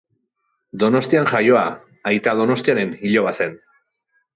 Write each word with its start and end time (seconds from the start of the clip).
Donostian 0.83 1.29
jaioa, 1.33 1.67
Aita 2.13 2.37
Donostiaren 2.43 2.99
hiloba 3.07 3.41
zen. 3.41 3.61